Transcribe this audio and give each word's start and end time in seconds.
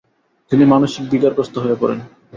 তিনি 0.51 0.63
মানসিক 0.65 1.03
বিকারগ্রস্ত 1.11 1.55
হয়ে 1.63 1.79
পড়েন। 1.81 1.99